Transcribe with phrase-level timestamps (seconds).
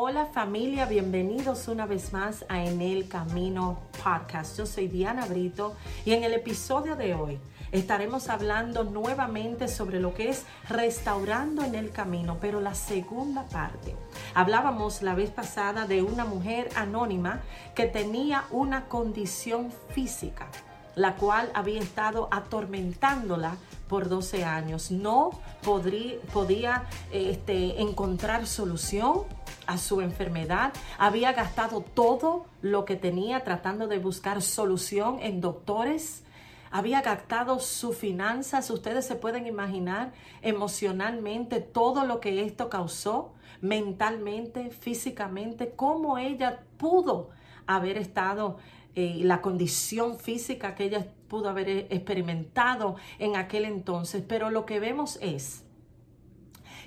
[0.00, 4.56] Hola familia, bienvenidos una vez más a En el Camino Podcast.
[4.56, 5.74] Yo soy Diana Brito
[6.04, 7.40] y en el episodio de hoy
[7.72, 13.96] estaremos hablando nuevamente sobre lo que es restaurando en el camino, pero la segunda parte.
[14.34, 17.40] Hablábamos la vez pasada de una mujer anónima
[17.74, 20.48] que tenía una condición física
[20.94, 23.56] la cual había estado atormentándola
[23.88, 24.90] por 12 años.
[24.90, 25.30] No
[25.62, 29.22] podía este, encontrar solución
[29.68, 30.72] a su enfermedad.
[30.98, 36.24] Había gastado todo lo que tenía tratando de buscar solución en doctores.
[36.70, 38.70] Había gastado sus finanzas.
[38.70, 47.28] Ustedes se pueden imaginar emocionalmente todo lo que esto causó, mentalmente, físicamente, cómo ella pudo
[47.66, 48.56] haber estado
[48.94, 54.24] eh, la condición física que ella pudo haber experimentado en aquel entonces.
[54.26, 55.62] Pero lo que vemos es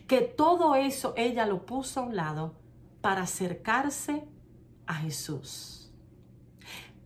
[0.08, 2.61] que todo eso ella lo puso a un lado
[3.02, 4.24] para acercarse
[4.86, 5.92] a Jesús.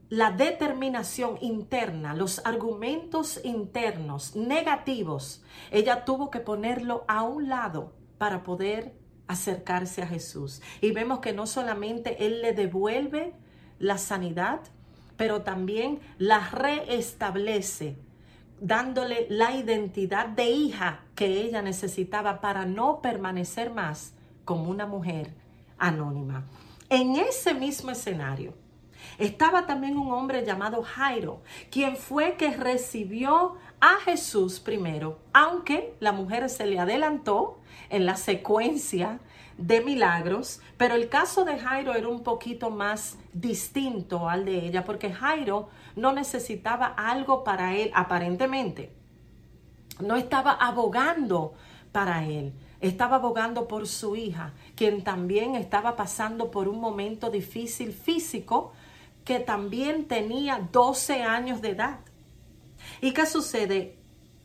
[0.10, 8.44] La determinación interna, los argumentos internos negativos, ella tuvo que ponerlo a un lado para
[8.44, 8.94] poder
[9.28, 10.62] acercarse a Jesús.
[10.80, 13.34] Y vemos que no solamente Él le devuelve
[13.80, 14.62] la sanidad,
[15.18, 17.98] pero también la reestablece,
[18.62, 25.45] dándole la identidad de hija que ella necesitaba para no permanecer más como una mujer
[25.78, 26.44] anónima.
[26.90, 28.54] En ese mismo escenario
[29.18, 36.12] estaba también un hombre llamado Jairo, quien fue que recibió a Jesús primero, aunque la
[36.12, 37.60] mujer se le adelantó
[37.90, 39.20] en la secuencia
[39.58, 44.84] de milagros, pero el caso de Jairo era un poquito más distinto al de ella,
[44.84, 48.92] porque Jairo no necesitaba algo para él, aparentemente.
[50.02, 51.54] No estaba abogando
[51.94, 57.94] para él, estaba abogando por su hija, quien también estaba pasando por un momento difícil
[57.94, 58.74] físico,
[59.24, 62.00] que también tenía 12 años de edad.
[63.02, 63.98] ¿Y qué sucede?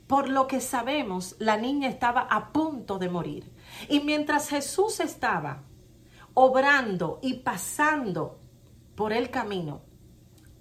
[0.07, 3.51] Por lo que sabemos, la niña estaba a punto de morir.
[3.87, 5.63] Y mientras Jesús estaba
[6.33, 8.39] obrando y pasando
[8.95, 9.81] por el camino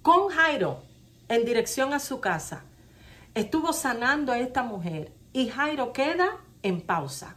[0.03, 0.83] con Jairo
[1.29, 2.65] en dirección a su casa,
[3.35, 7.37] estuvo sanando a esta mujer y Jairo queda en pausa.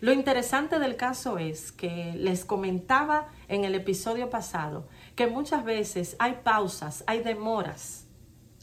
[0.00, 6.16] Lo interesante del caso es que les comentaba en el episodio pasado que muchas veces
[6.18, 8.06] hay pausas, hay demoras,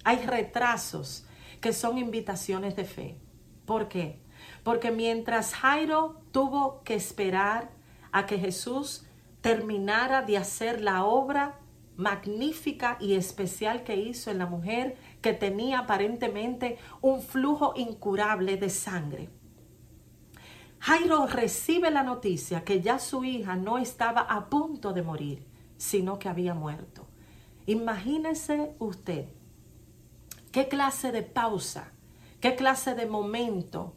[0.04, 1.26] hay retrasos
[1.60, 3.18] que son invitaciones de fe.
[3.66, 4.22] ¿Por qué?
[4.64, 7.72] Porque mientras Jairo tuvo que esperar
[8.12, 9.06] a que Jesús
[9.42, 11.60] terminara de hacer la obra
[11.96, 18.70] magnífica y especial que hizo en la mujer que tenía aparentemente un flujo incurable de
[18.70, 19.30] sangre.
[20.86, 26.20] Jairo recibe la noticia que ya su hija no estaba a punto de morir, sino
[26.20, 27.08] que había muerto.
[27.68, 29.28] Imagínese usted
[30.52, 31.94] qué clase de pausa,
[32.42, 33.94] qué clase de momento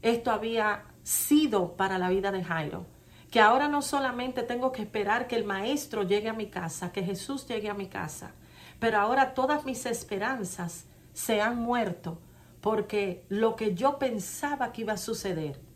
[0.00, 2.86] esto había sido para la vida de Jairo.
[3.30, 7.02] Que ahora no solamente tengo que esperar que el maestro llegue a mi casa, que
[7.02, 8.32] Jesús llegue a mi casa,
[8.78, 12.18] pero ahora todas mis esperanzas se han muerto
[12.62, 15.68] porque lo que yo pensaba que iba a suceder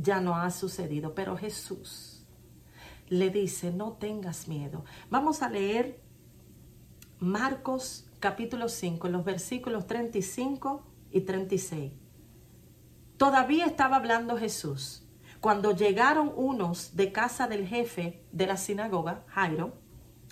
[0.00, 1.14] ya no ha sucedido.
[1.14, 2.26] Pero Jesús
[3.08, 4.84] le dice, no tengas miedo.
[5.10, 6.00] Vamos a leer
[7.18, 11.92] Marcos capítulo 5, los versículos 35 y 36.
[13.16, 15.04] Todavía estaba hablando Jesús
[15.40, 19.72] cuando llegaron unos de casa del jefe de la sinagoga, Jairo,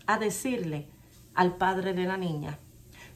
[0.07, 0.91] a decirle
[1.35, 2.59] al padre de la niña,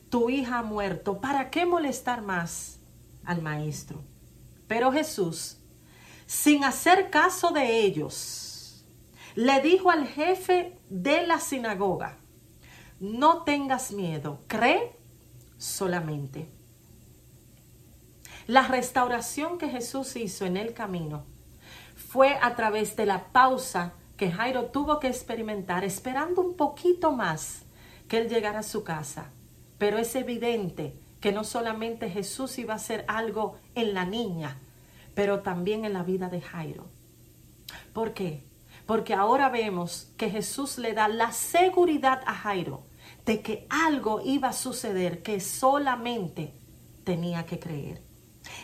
[0.09, 2.81] tu hija ha muerto, ¿para qué molestar más
[3.25, 4.03] al maestro?
[4.67, 5.60] Pero Jesús
[6.31, 8.85] sin hacer caso de ellos,
[9.35, 12.19] le dijo al jefe de la sinagoga,
[13.01, 14.97] no tengas miedo, cree
[15.59, 16.49] solamente.
[18.47, 21.25] La restauración que Jesús hizo en el camino
[21.97, 27.63] fue a través de la pausa que Jairo tuvo que experimentar, esperando un poquito más
[28.07, 29.33] que él llegara a su casa.
[29.79, 34.61] Pero es evidente que no solamente Jesús iba a hacer algo en la niña,
[35.21, 36.89] pero también en la vida de Jairo.
[37.93, 38.49] ¿Por qué?
[38.87, 42.87] Porque ahora vemos que Jesús le da la seguridad a Jairo
[43.27, 46.59] de que algo iba a suceder que solamente
[47.05, 48.03] tenía que creer.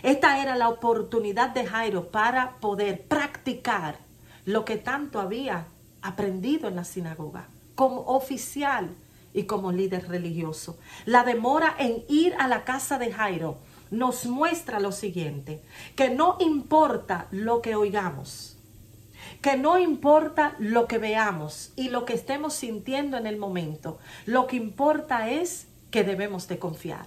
[0.02, 3.98] Esta era la oportunidad de Jairo para poder practicar
[4.46, 5.66] lo que tanto había
[6.00, 8.96] aprendido en la sinagoga como oficial
[9.34, 10.78] y como líder religioso.
[11.04, 13.58] La demora en ir a la casa de Jairo
[13.90, 15.62] nos muestra lo siguiente,
[15.94, 18.58] que no importa lo que oigamos,
[19.40, 24.46] que no importa lo que veamos y lo que estemos sintiendo en el momento, lo
[24.46, 27.06] que importa es que debemos de confiar.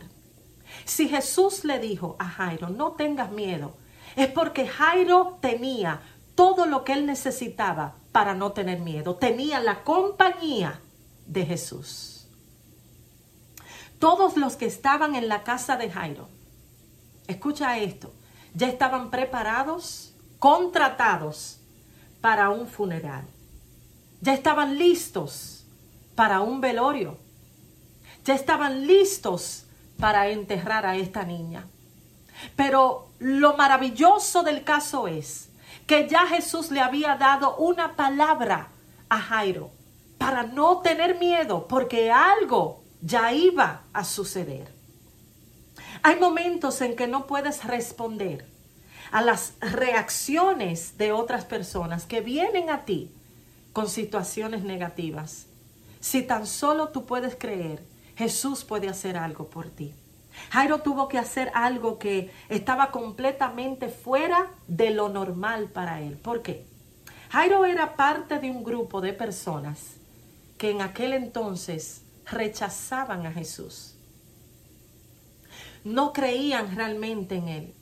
[0.85, 3.75] Si Jesús le dijo a Jairo, no tengas miedo,
[4.15, 6.01] es porque Jairo tenía
[6.35, 9.15] todo lo que él necesitaba para no tener miedo.
[9.15, 10.79] Tenía la compañía
[11.25, 12.27] de Jesús.
[13.99, 16.29] Todos los que estaban en la casa de Jairo,
[17.29, 18.13] escucha esto,
[18.53, 21.59] ya estaban preparados, contratados
[22.21, 23.25] para un funeral.
[24.21, 25.63] Ya estaban listos
[26.15, 27.17] para un velorio.
[28.25, 29.65] Ya estaban listos
[29.97, 31.65] para enterrar a esta niña.
[32.55, 35.49] Pero lo maravilloso del caso es
[35.87, 38.69] que ya Jesús le había dado una palabra
[39.07, 39.71] a Jairo
[40.17, 44.78] para no tener miedo, porque algo ya iba a suceder.
[46.01, 48.46] Hay momentos en que no puedes responder
[49.12, 53.12] a las reacciones de otras personas que vienen a ti
[53.74, 55.48] con situaciones negativas.
[56.00, 57.84] Si tan solo tú puedes creer,
[58.16, 59.94] Jesús puede hacer algo por ti.
[60.51, 66.18] Jairo tuvo que hacer algo que estaba completamente fuera de lo normal para él.
[66.18, 66.66] ¿Por qué?
[67.30, 69.96] Jairo era parte de un grupo de personas
[70.57, 73.99] que en aquel entonces rechazaban a Jesús.
[75.83, 77.73] No creían realmente en él.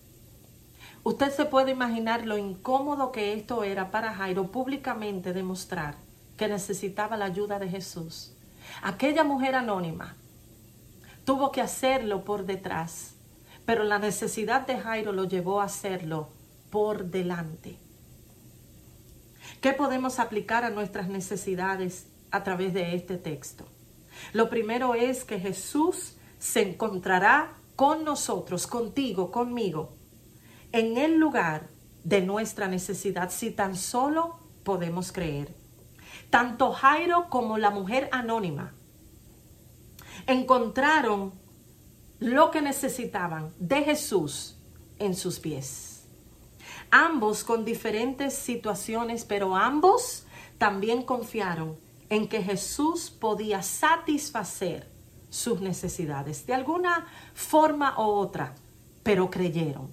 [1.04, 5.96] Usted se puede imaginar lo incómodo que esto era para Jairo públicamente demostrar
[6.36, 8.34] que necesitaba la ayuda de Jesús.
[8.82, 10.16] Aquella mujer anónima
[11.26, 13.16] tuvo que hacerlo por detrás,
[13.66, 16.30] pero la necesidad de Jairo lo llevó a hacerlo
[16.70, 17.78] por delante.
[19.62, 23.66] ¿Qué podemos aplicar a nuestras necesidades a través de este texto?
[24.34, 29.94] Lo primero es que Jesús se encontrará con nosotros, contigo, conmigo,
[30.72, 31.70] en el lugar
[32.04, 35.56] de nuestra necesidad, si tan solo podemos creer.
[36.32, 38.74] Tanto Jairo como la mujer anónima
[40.26, 41.34] encontraron
[42.20, 44.58] lo que necesitaban de Jesús
[44.98, 46.08] en sus pies.
[46.90, 50.26] Ambos con diferentes situaciones, pero ambos
[50.58, 51.78] también confiaron
[52.10, 54.97] en que Jesús podía satisfacer
[55.38, 58.56] sus necesidades de alguna forma u otra,
[59.04, 59.90] pero creyeron.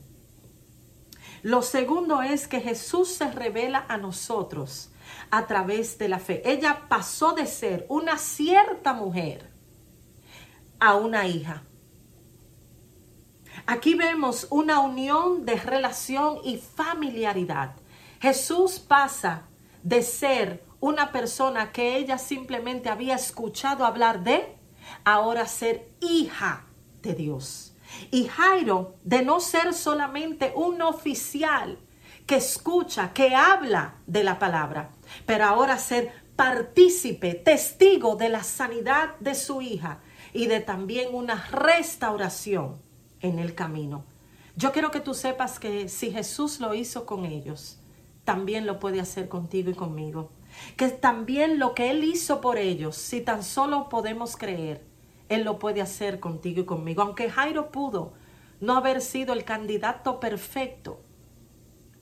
[1.43, 4.91] Lo segundo es que Jesús se revela a nosotros
[5.31, 6.43] a través de la fe.
[6.51, 9.51] Ella pasó de ser una cierta mujer
[10.81, 11.63] a una hija.
[13.67, 17.77] Aquí vemos una unión de relación y familiaridad.
[18.21, 19.43] Jesús pasa
[19.83, 24.64] de ser una persona que ella simplemente había escuchado hablar de,
[25.05, 26.67] ahora ser hija
[27.03, 27.77] de Dios.
[28.11, 31.79] Y Jairo, de no ser solamente un oficial
[32.27, 34.91] que escucha, que habla de la palabra,
[35.27, 40.01] pero ahora ser partícipe, testigo de la sanidad de su hija
[40.33, 42.83] y de también una restauración
[43.21, 44.05] en el camino.
[44.57, 47.81] Yo quiero que tú sepas que si Jesús lo hizo con ellos,
[48.25, 50.31] también lo puede hacer contigo y conmigo.
[50.77, 54.85] Que también lo que Él hizo por ellos, si tan solo podemos creer,
[55.29, 57.03] Él lo puede hacer contigo y conmigo.
[57.03, 58.15] Aunque Jairo pudo
[58.61, 61.01] no haber sido el candidato perfecto,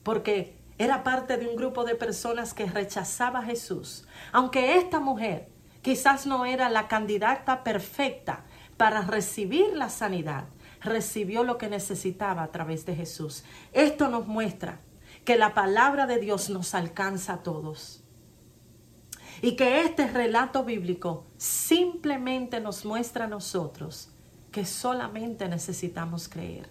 [0.03, 4.05] porque era parte de un grupo de personas que rechazaba a Jesús.
[4.31, 5.53] Aunque esta mujer
[5.83, 8.45] Quizás no era la candidata perfecta
[8.77, 10.45] para recibir la sanidad.
[10.79, 13.43] Recibió lo que necesitaba a través de Jesús.
[13.73, 14.79] Esto nos muestra
[15.23, 18.03] que la palabra de Dios nos alcanza a todos.
[19.41, 24.09] Y que este relato bíblico simplemente nos muestra a nosotros
[24.51, 26.69] que solamente necesitamos creer.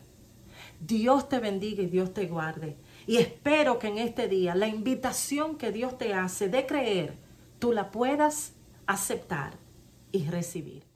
[0.81, 2.77] Dios te bendiga y Dios te guarde.
[3.07, 7.19] Y espero que en este día la invitación que Dios te hace de creer,
[7.59, 8.55] tú la puedas
[8.87, 9.55] aceptar
[10.13, 10.92] y recibir.